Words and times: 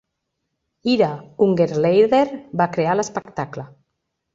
Ira 0.93 1.11
Ungerleider 1.49 2.25
va 2.63 2.71
crear 2.79 3.01
l'espectacle. 3.01 3.73